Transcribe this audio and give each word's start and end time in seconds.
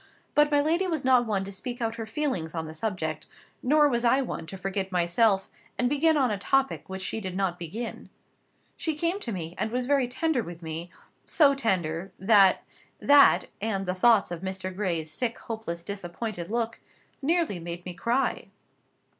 But 0.33 0.49
my 0.49 0.61
lady 0.61 0.87
was 0.87 1.05
not 1.05 1.27
one 1.27 1.43
to 1.43 1.51
speak 1.51 1.79
out 1.79 1.93
her 1.93 2.07
feelings 2.07 2.55
on 2.55 2.65
the 2.65 2.73
subject; 2.73 3.27
nor 3.61 3.87
was 3.87 4.03
I 4.03 4.19
one 4.23 4.47
to 4.47 4.57
forget 4.57 4.91
myself, 4.91 5.47
and 5.77 5.87
begin 5.87 6.17
on 6.17 6.31
a 6.31 6.39
topic 6.39 6.89
which 6.89 7.03
she 7.03 7.21
did 7.21 7.37
not 7.37 7.59
begin. 7.59 8.09
She 8.75 8.95
came 8.95 9.19
to 9.19 9.31
me, 9.31 9.53
and 9.59 9.69
was 9.69 9.85
very 9.85 10.07
tender 10.07 10.41
with 10.41 10.63
me; 10.63 10.89
so 11.23 11.53
tender, 11.53 12.11
that 12.17 12.63
that, 12.99 13.45
and 13.61 13.85
the 13.85 13.93
thoughts 13.93 14.31
of 14.31 14.41
Mr. 14.41 14.75
Gray's 14.75 15.11
sick, 15.11 15.37
hopeless, 15.37 15.83
disappointed 15.83 16.49
look, 16.49 16.79
nearly 17.21 17.59
made 17.59 17.85
me 17.85 17.93
cry. 17.93 18.47